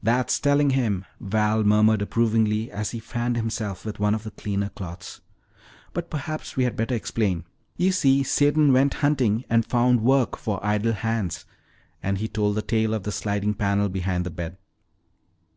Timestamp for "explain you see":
6.94-8.22